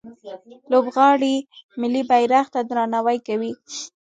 لوبغاړي 0.71 1.35
ملي 1.79 2.03
بیرغ 2.09 2.45
ته 2.53 2.59
درناوی 2.69 3.17
کوي. 3.27 3.51